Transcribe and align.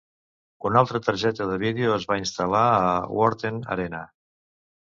Una 0.69 0.79
altra 0.79 1.01
targeta 1.07 1.47
de 1.51 1.59
vídeo 1.65 1.93
es 1.97 2.09
va 2.13 2.19
instal·lar 2.21 2.65
a 2.89 2.91
Worthen 3.19 3.61
Arena. 3.77 4.01